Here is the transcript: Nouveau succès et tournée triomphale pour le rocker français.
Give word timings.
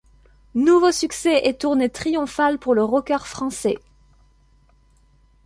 Nouveau 0.55 0.91
succès 0.91 1.41
et 1.43 1.55
tournée 1.55 1.87
triomphale 1.87 2.57
pour 2.57 2.73
le 2.73 2.83
rocker 2.83 3.19
français. 3.23 3.77